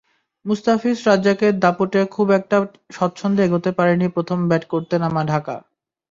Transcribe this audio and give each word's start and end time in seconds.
মুস্তাফিজ-রাজ্জাকের 0.45 1.53
দাপটে 1.59 2.01
খুব 2.15 2.27
একটা 2.31 2.57
স্বচ্ছন্দে 2.95 3.41
এগোতে 3.45 3.71
পারেনি 3.77 4.07
প্রথম 4.15 4.39
ব্যাট 4.49 4.63
করতে 4.73 4.95
নামা 5.03 5.21
ঢাকা। 5.31 5.55